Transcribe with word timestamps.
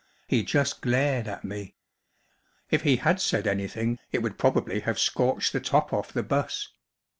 He 0.25 0.41
just 0.41 0.81
glared 0.81 1.27
at 1.27 1.43
me. 1.43 1.75
If 2.71 2.81
he 2.81 2.95
had 2.95 3.21
said 3.21 3.45
anything 3.45 3.99
it 4.11 4.23
would 4.23 4.39
prob¬ 4.39 4.57
ably 4.59 4.79
have 4.79 4.97
scorched 4.97 5.53
the 5.53 5.59
top 5.61 5.93
off 5.93 6.11
the 6.11 6.23
bus. 6.23 6.69